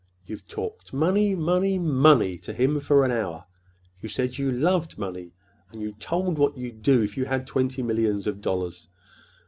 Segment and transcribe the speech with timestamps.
[0.25, 3.45] You've talked money, money, money to him for an hour.
[4.01, 5.31] You said you loved money;
[5.71, 8.89] and you told what you'd do—if you had twenty millions of dollars.